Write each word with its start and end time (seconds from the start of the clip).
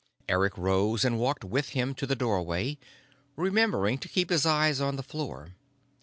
Eric 0.27 0.57
rose 0.57 1.05
and 1.05 1.19
walked 1.19 1.43
with 1.43 1.69
him 1.77 1.93
to 1.93 2.07
the 2.07 2.15
doorway, 2.15 2.79
remembering 3.35 3.99
to 3.99 4.09
keep 4.09 4.31
his 4.31 4.47
eyes 4.47 4.81
on 4.81 4.95
the 4.95 5.03
floor. 5.03 5.53